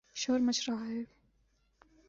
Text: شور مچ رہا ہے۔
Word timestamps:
شور 0.13 0.39
مچ 0.39 0.69
رہا 0.69 0.87
ہے۔ 0.87 1.03